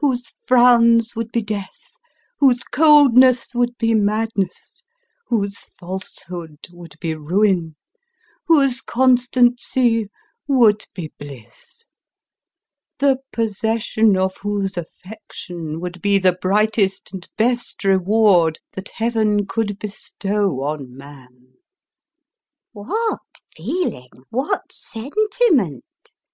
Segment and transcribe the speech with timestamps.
[0.00, 1.92] 271 whoso frowns would be death,
[2.38, 4.84] whose coldness would be madness,
[5.28, 7.74] whose falsehood would be ruin,
[8.46, 10.10] whose constancy
[10.46, 11.86] would be bliss;
[12.98, 19.78] the possession of whose affection would be the brightest and best reward that Heaven could
[19.78, 21.54] bestow on man?""
[22.74, 23.22] What
[23.56, 24.10] feeling!
[24.28, 25.84] what sentiment